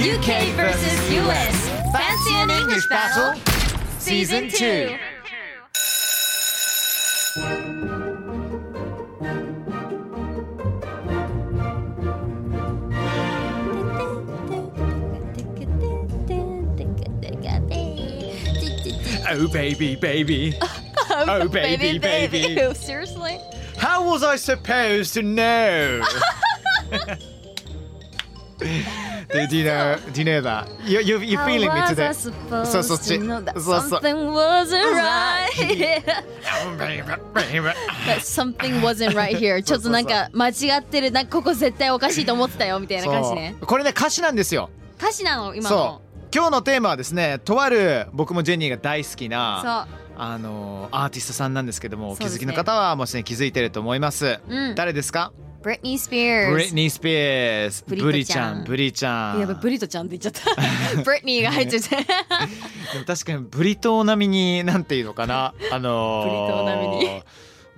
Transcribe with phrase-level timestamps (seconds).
[0.00, 1.68] UK versus US.
[1.92, 3.38] Fancy an English battle?
[3.98, 4.96] Season 2.
[19.28, 20.54] Oh baby, baby.
[21.12, 22.72] Oh, oh baby, baby.
[22.74, 23.38] Seriously?
[23.76, 26.02] How was I supposed to know?
[29.32, 29.96] do, do you know?
[30.12, 30.68] Do you know that?
[30.84, 32.12] You, you, you're feeling me today.
[32.12, 32.30] そ
[32.66, 36.02] そうそっちそうそう Something wasn't right.
[36.62, 39.62] Oh, something wasn't right here?
[39.62, 41.10] ちょっとなんか間違ってる。
[41.10, 43.54] なんかここ絶対おかしいと思ってたよみたいな感じね。
[43.60, 44.70] これね歌詞なんですよ。
[44.98, 46.02] 歌詞なの今その。
[46.04, 46.10] う。
[46.32, 49.86] 今日のテーマはですね、とある僕もジェニーが大好きな。
[50.22, 54.38] あのアーティストさんなんですけども、お気づきの方はもうすでに気づいてると思います。
[54.48, 55.32] うん誰ですか？
[55.62, 56.50] Britney Spears。
[56.50, 57.84] ブリトニー・スピアーズ。
[57.86, 59.40] ブブリちリトちゃんゃん、ブリちゃん。
[59.40, 61.02] やばいブリトちゃんって言っちゃった。
[61.02, 61.96] ブリトニーが入っちゃって。
[61.96, 67.22] でも確かにブリトー並みになんていうのかなあのー、ブリトー並みに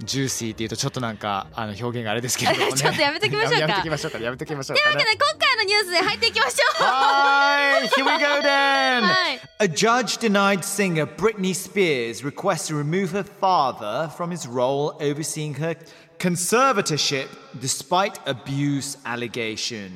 [0.04, 6.84] ジューシーっていうとちょっとなんかあの表現があれですけれどもね ちょっとやめときましょうかやめときましょうかやめときましょうかねというわけで今回のニュースで入っていきましょう。
[6.84, 13.25] はい Here we go then はい A judge denied singer Britney Spears request to remove her
[13.25, 15.76] father from his role overseeing her
[16.22, 17.27] conservatorship
[17.59, 19.91] despite abuse allegation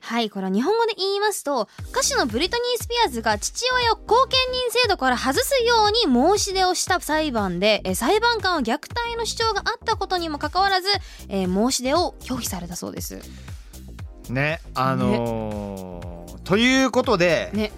[0.00, 4.32] はい、これは日本語で言いますと歌手のブリトニー・スピアーズが父親を後見
[4.70, 10.88] 人制度から外すように申し出をした裁判でえ裁判官は虐待の主張があったことにもかかわらず、
[11.28, 13.20] えー申し出を拒否されたそうです。
[14.30, 17.72] ねあのーということで、ね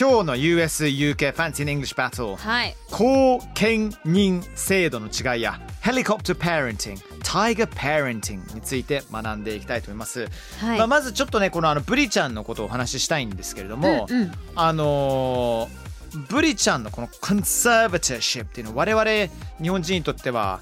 [0.00, 2.34] 今日の USUK Fancy in English Battle.
[2.36, 10.26] はい、後見人制度の違いや Helicopter Parenting Tiger Parenting について学んでいきたいと思います、
[10.58, 10.78] はい。
[10.78, 14.32] まあ、まずちょっとねこのあのブリちゃんのことをお話ししたいんですけれども、うんうん。
[14.56, 15.90] あのー
[16.30, 20.60] ブリちゃんのこの Conservatorship っていうのは我々日本人にとっては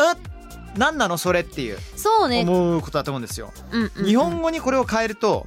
[0.00, 4.04] え何なのそれっていうそうね、思うことだと思うんですよ、うんうんうん。
[4.06, 5.46] 日本語にこれを変えると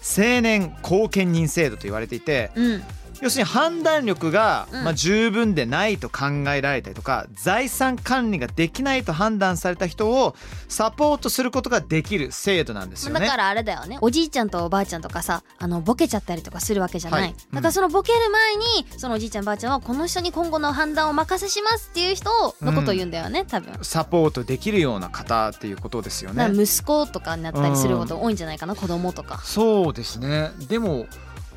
[0.00, 2.82] 成年後見人制度と言われていて、うん、
[3.20, 4.84] 要するに判断力が、うん。
[4.84, 10.34] まあ、十分でないと考えられたりとか財産管理ができないと判断された人を
[10.68, 13.20] サポートすることができる制度なんですよね。
[13.20, 13.98] だからあれだよね。
[14.00, 17.30] おじいちゃんとおばあちゃんとかさあのボケちゃったりとかするわけじゃない、はい。
[17.30, 17.36] うん。
[17.56, 22.30] だからそのボケる前にそのおじいちゃんばあちゃんはこの人に今後の判断をお任せしますっていう人
[22.62, 23.78] のことを言うんだよね、多分。
[23.82, 26.50] サポートできるような方っていうことですよね。
[26.52, 29.40] 息子とかになったりすること多いんじゃないかな、子供とか。
[29.44, 30.52] そうですね。
[30.68, 31.06] でも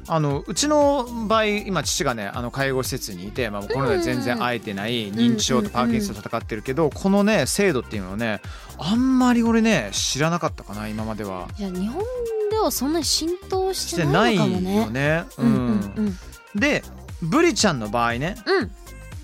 [0.07, 8.41] あのうちの場合今父がねあの介護施設にいて、まあ、コロナで全然会えてない認知症とパーキンソンと戦ってるけど、このね制度っていうのはね
[8.77, 11.47] あんまり俺ね知らなかったかな今までは。
[11.55, 12.03] じゃあ日本
[12.51, 14.75] ではそんなに浸透ししててなないいのかもね。
[14.77, 15.23] よね。
[15.37, 16.59] うんうんうん。
[16.59, 16.83] で
[17.21, 18.35] ブリちゃんの場合ね。
[18.45, 18.71] うん。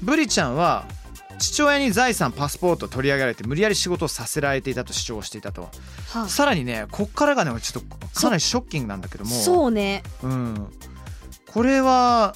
[0.01, 0.85] ブリちゃんは
[1.39, 5.69] 父親に財産パスポートを取り上げられて無理やり仕事をさせられていたと主張していたと。
[6.13, 9.33] はさらにねこっからがねちょっとかなりショッキングなんだけどあ、も。
[9.33, 10.03] そうね。
[10.21, 10.67] うん、
[11.47, 12.35] これは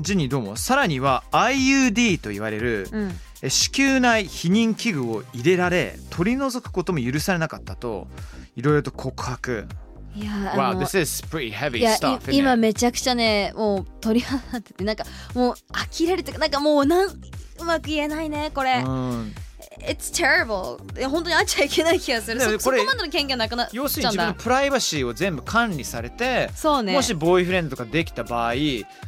[0.00, 3.12] ジニーどうもさらには IUD と言われるうん。
[3.42, 8.08] え子宮内避妊器具を入れられ取り除くことも許されなかったと。
[8.56, 9.66] いろいろと告白。
[10.16, 12.54] いや Wow this is pretty い heavy や stuff 今?
[12.54, 15.04] めちゃくちゃねもう鳥肌立っててなんか
[15.34, 17.20] もう呆れるとかなんかもうなん
[17.60, 19.34] うまく言えないねこれ、うん。
[19.80, 20.78] It's terrible.
[21.08, 22.40] 本当にあっちゃいけない気がする。
[22.60, 24.24] そこまでの権限なくなっちゃ要するにうんだ。
[24.24, 26.92] 自分のプライバシーを全部管理されてそうね。
[26.92, 28.52] もしボーイフレンドとかできた場合、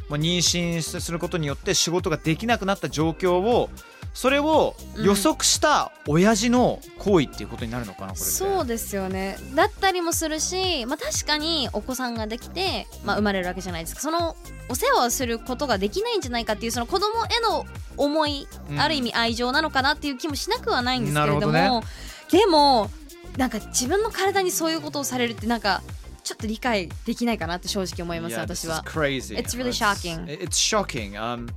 [0.09, 3.69] まあ、妊娠することによって仕事ができなくなった状況を
[4.13, 8.23] それを予測した親父の行為っていうことになるのかなこれって。
[8.23, 9.37] そうですよね。
[9.53, 14.01] だったりもするし、まあ、確かにお子さんができて、まあ、生まれるわけじゃないですか。
[14.01, 14.35] その
[14.69, 17.65] お世話をすることができないんじゃないかっていうその子供への
[17.95, 22.89] 思い、うんある意味愛情なのかなっていう気もしなくはないんですけれどもなるほどでも
[23.37, 25.81] なんか自分の体にそういうことをされるってなんか
[26.23, 28.83] ちょっと理解できないかなって正直思います Yeah, 私は。
[28.85, 29.37] crazy.
[29.37, 30.25] It's really shocking.
[30.25, 31.13] It's, shocking.
[31.13, 31.47] Um,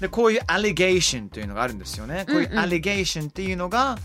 [0.00, 2.24] でこういう allegation というのがあるんですよね。
[2.26, 3.96] こういううんうん allegation っていうのが、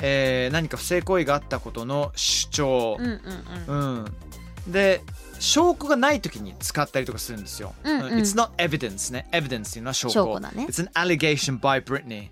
[0.00, 3.06] えー何か不正行為があったことの主張うん。
[3.06, 3.20] うん
[3.68, 5.02] うんうんで
[5.40, 7.74] 証拠がない時に使ったりとかするんですよ。
[7.82, 9.26] うんうん It's not evidence ね。
[9.32, 10.12] evidence っていうのは証拠。
[10.12, 12.28] 証拠だね It's an allegation by Britney.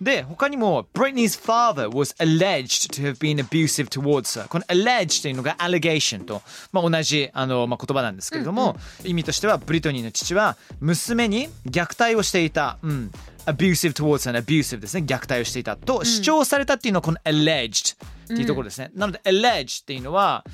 [0.00, 4.46] で、他にも Britney's father was alleged to have been abusive towards her.
[4.48, 12.78] この alleged というのが allegation と、まあ、同じあの、まあ、言葉なんですけれども、意味としてはブリトニーの父は娘に虐待をしていた。
[12.82, 13.10] うん。
[13.46, 15.04] abusive towards her abusive ですね。
[15.06, 18.90] 虐待をしていたと主張されたっていうのはこの alleged っていうところですね。
[18.94, 20.44] なので alleged っていうのは、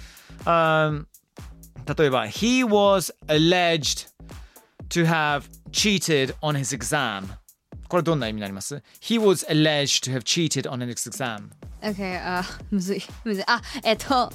[0.45, 1.07] um,
[1.98, 4.08] 例えば He was alleged
[4.90, 7.28] to have cheated on his exam
[7.88, 11.50] これどんな意味になります ?He was alleged to have cheated on his exam
[11.82, 14.32] Okay, あ むずいむずいあえっと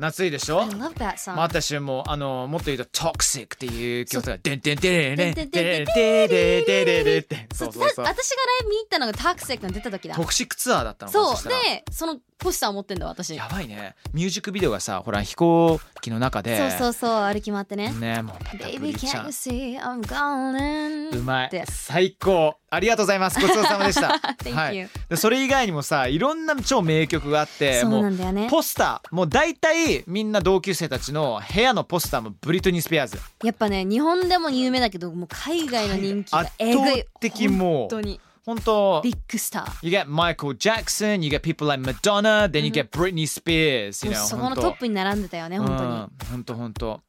[0.00, 13.36] 夏いでしょ？I love that song、まあ私もあのもっと言うと「Toxic」っていう曲が「でんでんでれれでんでれでんでんでれでれれ」ってそそううそうそうた私がライブに行ったのがタクセックが出た時だトクシックツアーだったのかそうでそのポスター持ってんだ私。
[13.36, 13.94] やばいね。
[14.12, 16.58] ミュージックビデオがさほら飛行機の中で。
[16.58, 17.92] そうそうそう歩き回ってね。
[17.92, 21.64] ねもう I'm golden うまい。
[21.68, 22.56] 最高。
[22.70, 23.40] ありがとうございます。
[23.40, 24.20] ごちそうさまでした。
[24.72, 28.48] You でそれ以外にもさいろんな超名曲があってそうもなんだよね。
[28.48, 29.14] ポスター。
[29.14, 33.18] もう大体みんな同級生たちの部屋のポスターもブリトニー・スピアーズ。
[33.44, 37.00] やっぱね日本でも有名だけどもう海外の人気が圧えぐい。
[37.00, 44.12] 倒的もう本当に本当ビッグスター You get Michael Jackson, you get people like Madonna, then you get Britney Spears, you
[44.12, 45.90] know そこのトップに並んでたよね本当に。
[46.30, 47.00] 本当本当。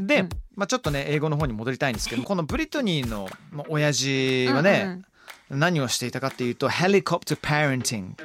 [0.00, 0.28] で、うん。
[0.54, 5.02] まあちょっとね英語の方に戻りたいんですけどこのブリトニーのまあ親父はね、
[5.50, 8.16] 何をしていたかっていうとヘリコプターパレンティン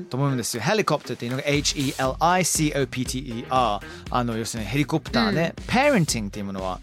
[0.00, 0.62] グと思うんですよ。
[0.62, 6.80] ヘリコプターっていうのが H-E-L-I-C-O-P-T-E-R あの要するにヘリコプターね、パレンティングっていうものは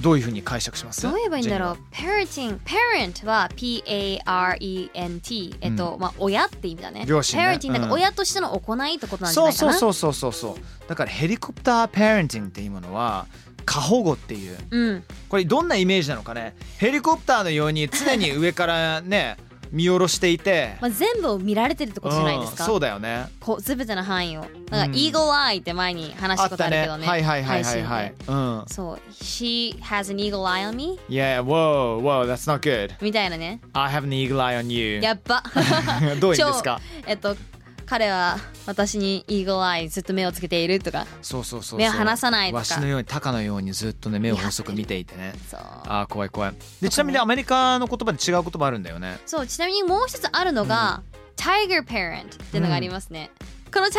[0.00, 1.02] どういうふうに解釈します？
[1.02, 1.76] どう言えばいいんだろう？
[1.92, 7.04] ジ parenting parent は P-A-R-E-N-T えっと、まあ親って意味だね。
[7.06, 7.44] 両親ね。
[7.58, 7.88] Parenting だかうん。
[7.90, 9.72] ら親としての行いってことなんじゃそうないかな？
[9.74, 10.88] そうそうそうそうそう。
[10.88, 13.26] だからヘリコプターパレンティングっていうものは
[13.64, 14.58] 過保護っていう。
[14.70, 15.04] うん。
[15.28, 16.54] これどんなイメージなのかね？
[16.78, 19.36] ヘリコプターのように常に上からね
[19.70, 23.26] 見下ろしていて、まあ、全部を見られてるってことじゃないですか、うんそうだよね。
[23.40, 24.40] こう全ての範囲を。
[24.42, 24.94] だから、うん。
[24.94, 28.14] イーグルアイって前に話したことあるけどねはいはいはいはいはい。
[28.26, 28.64] うん。
[28.66, 29.00] そう。
[29.12, 30.98] She has an eagle eye on me?
[31.08, 32.92] Yeah whoa whoa that's not good.
[33.00, 33.60] みたいなね。
[33.72, 35.00] I have an eagle eye on you.
[35.02, 35.42] やっば。
[36.20, 36.80] どういうんですか？
[37.04, 37.36] 超えっと
[37.86, 41.06] 彼は私にイーグルアイずっと目をつけているとか。
[41.22, 42.58] そうそうそう目を離さないとか。
[42.58, 45.34] わしのように鷹のようにずっとね目を細く見ていてね。
[45.48, 45.60] そう。
[45.60, 46.54] あー怖い怖い。
[46.82, 49.18] でちなみにアメリカの言葉で違う言葉あるんだよね。
[49.24, 51.02] そうちなみにもう一つあるのが、
[51.36, 53.30] Tiger Parent っていうのがありますね、
[53.72, 53.92] この Tiger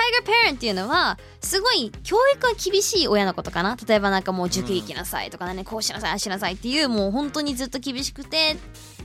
[0.49, 3.77] Parent っていうのはすごい教育が厳しい親のことかな。
[3.87, 8.57] 例えばなんかもう塾行きなさいとかね、こうしなさいああしなさいっていうもう本当にずっと厳しくて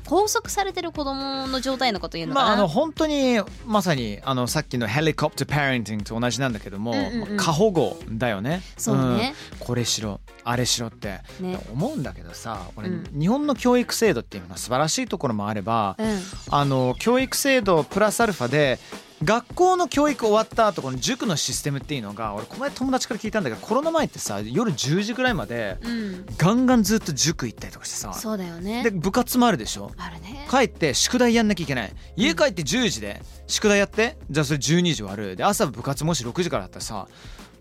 [0.04, 6.98] 拘束されてる子供の状態のこと言うのかな、まああの本当にまさにあのさっきのヘリコプターパレンティングと同じなんだけども、うん
[7.32, 8.62] うん過保護だよね。
[8.76, 9.58] そうね、うん。
[9.58, 11.58] これしろあれしろって、ね。
[11.72, 13.20] 思うんだけどさ俺、うん。
[13.20, 16.18] 日本の教育制度っていうのは素晴らしいところもあれば、うん。
[16.50, 18.78] あの教育制度プラスアルファで
[19.24, 26.26] 学校の教育終わった後この塾のシステムっていうのが俺この前友達から聞いたんだけどコロナ前ってさ夜10時ぐらいまでうん。
[26.36, 28.12] ガンガンずっと塾行ったりとかしてさ。
[28.14, 28.82] そうだよね。
[28.82, 29.92] で部活もあるでしょ？
[29.96, 30.46] あるね。
[30.50, 31.92] 帰って宿題やんなきゃいけない。
[32.16, 35.36] 家帰って10時で宿題やってじゃあそれ12時終わる。
[35.36, 37.06] で朝部活もし6時からだったらさ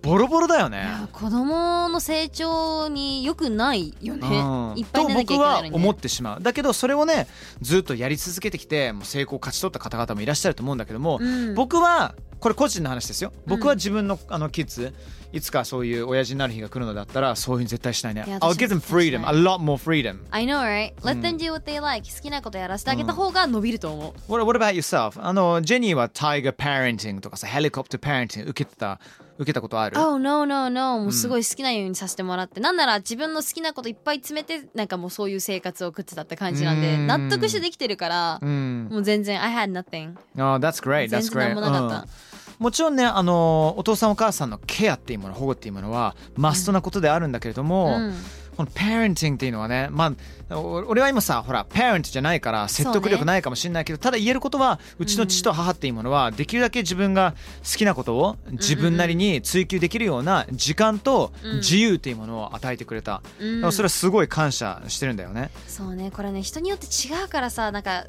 [0.02, 0.88] ボロボロだよね。
[1.12, 4.80] 子供の成長に良くないよね、うん。
[4.80, 6.42] いっぱい寝なきゃいけないのに、ね、と僕は思ってしまう。
[6.42, 7.28] だけどそれをね
[7.62, 11.56] ずっとやり続けてきてもう成功を勝ち取った方々もいらっしゃると思うんだけども、うん。
[11.56, 13.32] 僕はこれ個人の話ですよ。
[13.46, 14.94] 僕は自分のあのキッズ
[15.34, 18.24] いつかそういう親父になる日が来るのだったらそういうふうに絶対しないね。
[18.28, 20.20] I'll 私 give them freedom a lot more freedom.
[20.32, 20.94] I know right?
[21.04, 25.20] Let them do what they like 好きなことやらせてあげた方が伸びると思う、What, what about yourself?
[25.24, 29.00] あのジェニーは Tiger Parenting とかさヘリコプター Parenting 受けてた
[29.38, 31.00] 受けたことある？Oh no no no.
[31.00, 37.08] もうすごい好きなようにさせてもらって、なんなら自分の好きなこといっぱい詰めてなんかもうそういう生活を送ってたって感じなんでうん。
[37.08, 38.88] 納得してできてるからうん。
[38.92, 41.08] もう全然 I had nothing Oh, that's great.
[41.08, 41.56] 全 That's 然なん great.
[41.56, 41.96] もなかった。
[41.96, 42.31] うん
[42.62, 48.14] もちろんね、あのお父さんお母さんのケアっていうもの、保護っていうものはマストなことであるんだけれども、うん。
[48.56, 50.14] この parenting っていうのはね、ま
[50.50, 63.24] あ、お俺は今さ、ほら、parent じゃないから説得力ないかもしれないけど、ただ言えることは、うちの父と母っていうものは、できるだけ自分が好きなことを自分なりに追求できるような時間と自由っていうものを与えてくれた。
[63.40, 63.72] うん。
[63.72, 65.50] それはすごい感謝してるんだよね。
[65.68, 68.06] そうねこれね人によって違うからさなんか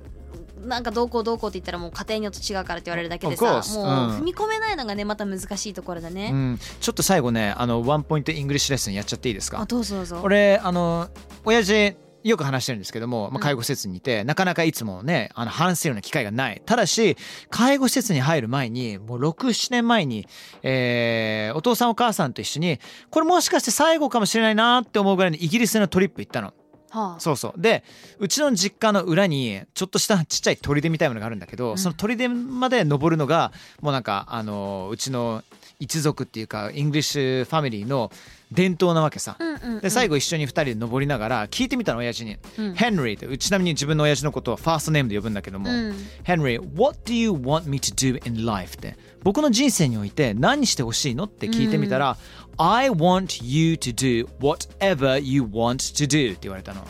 [0.64, 4.19] なんかどうこうどうこうって言ったらもう家庭によって違うからって言われるだけでさもううん。
[4.19, 9.61] 踏み込めないのがねまた難しいところだね、うん、ちょっと最後ね、あの、ワンポイント English lesson やっちゃっていいですか？
[9.61, 10.21] あどうぞどうぞ。
[10.23, 11.09] 俺あの
[11.45, 16.62] 親父よく話してるんですけども、まあ、介護施設にいて、なかなかいつもねあの話せるような機会がない。
[16.64, 17.16] ただし
[17.50, 20.28] 介護施設に入る前にもう67年前に、
[20.62, 22.78] えーお父さんお母さんと一緒に
[23.11, 26.54] これもしかして最後かもしれないなって思うぐらいのイギリスのトリップ行ったの。
[26.93, 27.21] はあ。
[27.21, 27.61] そうそう。
[27.61, 27.83] で
[28.19, 35.43] うちの実家の裏にちょっとしたちっちゃい砦みたいなのがあるんだけど、その砦まで登るのがもうなんかあのうちの
[35.81, 38.13] 一族っていうか English family の
[38.52, 39.37] 伝統なわけさ。
[39.80, 42.37] で最後一緒に2人で登りながら聞いてみたの親父に、
[42.75, 45.94] ヘンリーってちなみに自分の親父のことをファーストネームで呼ぶんだけども、うん。
[46.25, 48.76] ヘンリー What do you want me to do in life?
[48.76, 48.97] って。
[49.23, 52.16] 僕の人生において何してほしいのって聞いてみたら、
[52.59, 56.87] I want you to do whatever you want to do って言われたの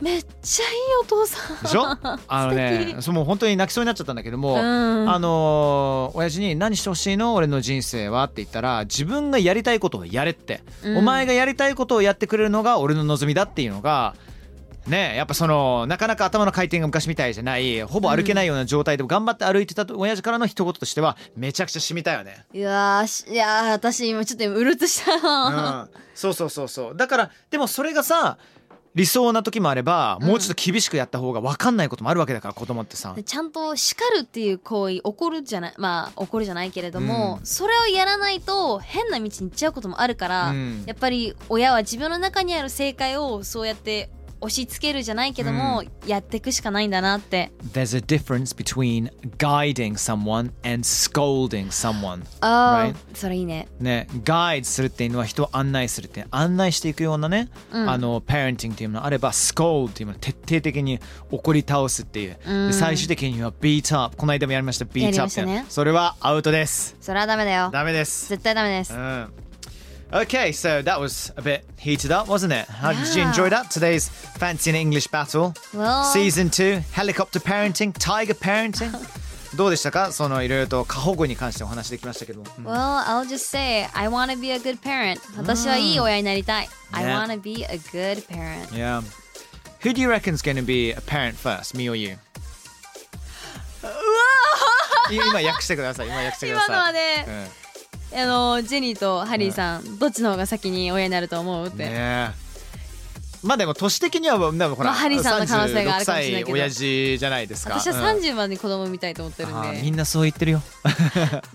[0.00, 0.72] めっちゃいい
[1.02, 1.62] お父さん。
[1.62, 1.84] でしょ？
[2.28, 4.60] あのねそうもう本当に泣きそうになっちゃったんだけども、うん。
[5.10, 7.34] あのー親父に「何してほしいの？
[7.34, 10.98] 俺の人生は?」って言ったら自分がやりたいことをやれって、うん。
[10.98, 14.14] お前がやりたいことをやってくれるのが俺の望みだっていうのが
[14.86, 22.44] ねやっぱそのなかなか頭の回転が昔みたいじゃないほぼ歩けないような状態でも頑張って歩いてた親父からの一言としてはめちゃくちゃ染みたよね。
[22.52, 25.16] いやいやー私今ちょっとうるっとしたう
[25.84, 26.96] ん、そうそうそうそう。
[26.96, 28.36] だからでもそれがさ
[28.94, 33.12] 理想な時もあればもうちょっと厳しくやった方が分かんないこともあるわけだから子供ってさ。
[33.14, 33.22] で。
[33.24, 37.46] ちゃんと叱るっていう行為怒るじゃないまあ怒るじゃないけれども、うん。
[37.46, 40.84] それをやらないと変な道に行っちゃうこともあるから、うん。
[40.86, 44.10] やっぱり親は自分の中にある正解をそうやって
[44.44, 47.50] 押し付けるじゃないけども、やっていくしかないんだなって。
[47.72, 52.96] There's a difference between guiding someone and scolding someone ああ、Right?
[53.14, 53.68] それいいね。
[53.80, 57.88] ね、ガイドするっていうのは人を案内するって案内していくようなね、うん。
[57.88, 65.64] あのパレンティングっていうのがあれば scold っていうのを徹底的に怒り倒すっていう、最終的には beat up この間もやりました beat やり up ましたね。
[65.70, 66.96] それはアウトです。
[67.00, 67.70] それはダメだよ。
[67.72, 68.28] ダメです。
[68.28, 68.92] 絶対ダメです。
[68.92, 69.43] うん
[70.13, 72.65] Okay, so that was a bit heated up, wasn't it?
[72.67, 73.27] How did you Yeah.
[73.29, 73.69] enjoy that?
[73.69, 75.53] Today's Fancy in English battle.
[75.73, 78.91] Well- Season 2, helicopter parenting, tiger parenting.
[79.55, 82.41] どうでしたかそのいろいろと過保護に関してお話できましたけど。
[82.41, 85.19] うん Well, I'll just say, I wanna be a good parent.
[85.37, 86.69] 私はいい親になりたい。
[86.91, 88.67] I ね wanna be a good parent.
[88.69, 89.03] Yeah.
[89.81, 92.17] Who do you reckon is going to be a parent first, me or you?
[95.11, 96.07] い今訳してください。
[96.07, 96.67] 今訳してください。
[96.67, 97.25] 今のはね、
[98.16, 101.84] あのジェニーとハリーさん、どっちの方が先に親になると思うっうん、て。
[101.84, 102.44] ね
[103.44, 110.62] まあでも年的にはでもほら、まあハリーさんの可能性があるかもしれないけど36歳親父じゃないですか私はうん30までに子供みたいと思ってるんで、あーみんなそう言ってるよ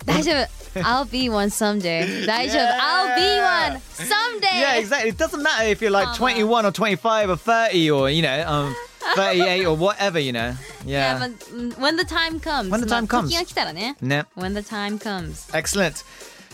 [0.06, 0.34] 大丈
[0.76, 5.10] 夫 I'll be one someday 大丈夫 I'll be one someday Yeah, exactly.
[5.10, 8.76] It doesn't matter if you're like 21 or 25 or 30 or, you know, um,
[9.16, 10.54] 38 or whatever, you know.
[10.86, 11.20] いや Yeah.
[11.20, 14.26] まあうん When the time comes When the time まあ comes 時が来たらね Ne.
[14.38, 16.06] When the time comes Excellent.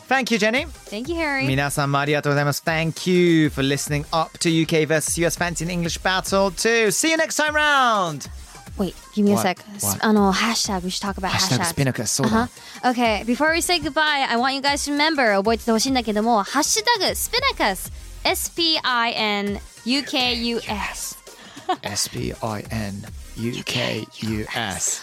[0.09, 0.67] Thank you, Jenny.
[0.91, 2.63] Thank you Harry 皆さんもありがとうございます。
[2.67, 6.91] Thank you for listening up to UK versus US Fancy and English Battle 2.
[6.91, 8.29] See you next time round.
[8.77, 9.43] Wait give me a What?
[9.43, 9.99] sec What?
[10.05, 12.49] あの hashtag we should talk about Hashtag hashtags Spinnaker そうだ
[12.83, 12.91] Uh-huh.
[12.93, 17.91] Okay, before we say goodbye, I want you guys to remember 覚えててほしいんだけども、ハッシュタグ Spinnacus
[18.25, 19.61] S-P-I-N-U-K-U-S
[21.82, 23.08] S-P-I-N-U-K-U-S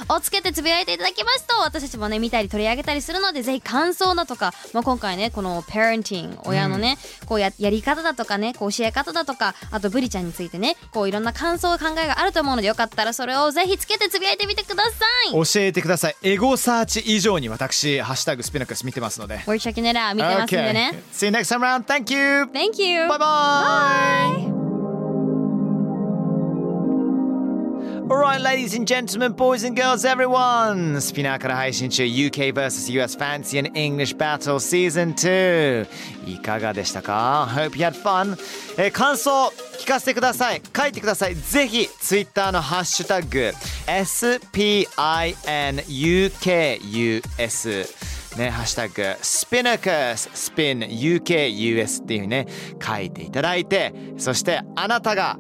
[0.09, 14.91] をつけてつぶやいていただきますと私たちもね見たり取り上げたりするのでぜひ感想だとか、まあ、今回ねこの parenting 親のね、こうややり方だとかねこう教え方だとかあとブリちゃんについてねこういろんな感想考えがあると思うのでよかったらそれをぜひつけてつぶやいてみてくださ
[15.31, 16.17] い教えてください。
[16.23, 19.39] エゴサーチ以上に私、ハッシュタグスピナクス見てますので。
[19.41, 21.85] We're checking it out 見てますんでね See you next time round.
[21.85, 22.45] Thank you.
[22.53, 24.62] Thank you Bye bye.
[28.13, 31.01] Alright, ladies and gentlemen, boys and girls, everyone!
[31.01, 35.87] スピナーから配信中 UK vs.US Fancy and English Battle Season 2
[36.27, 38.37] いかがでしたか ?Hope you had fun!
[38.77, 39.47] えー感想
[39.81, 43.51] 聞かせてください書いてくださいぜひ Twitter のハッシュタグ
[43.87, 44.77] SPINUKUS
[48.37, 52.47] ね、ハッシュタグ、スピナカス、スピン、UKUS っていうね、
[52.83, 55.39] 書いていただいて、そしてあなたが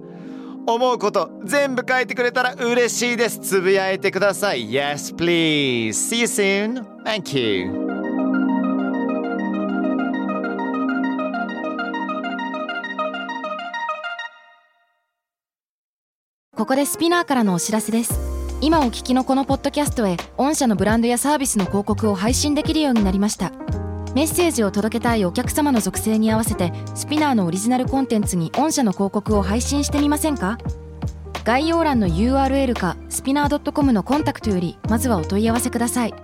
[0.66, 3.38] 思うこと全部書いてくれたら嬉しいです。
[3.40, 4.71] つぶやいてください。
[4.71, 5.90] Yes, please.
[5.90, 6.85] See you soon.
[7.04, 7.92] Thank you.
[16.54, 18.14] ここで Spinnerからのお知らせです
[18.61, 23.50] 今お聞きのこのポッドキャストへ御社のブランドやサービスの広告を配信できるようになりました
[24.14, 30.59] メッセージを届けたいお客様の属性に合わせて Spinnerのオリジナルコンテンツに御社の広告を配信してみませんか？
[31.45, 36.14] 概要欄の URL かスピナー .com のコンタクトよりまずはお問い合わせください。